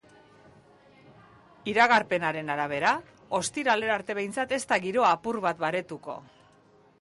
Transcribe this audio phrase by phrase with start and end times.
[1.73, 2.93] Iragarpenaren arabera,
[3.41, 6.19] ostiralera arte behintzat ez da giroa apur bat baretuko.